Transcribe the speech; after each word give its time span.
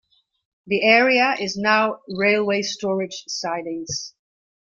The 0.65 0.81
area 0.83 1.35
is 1.39 1.55
now 1.57 1.99
railway 2.09 2.63
storage 2.63 3.23
sidings. 3.27 4.15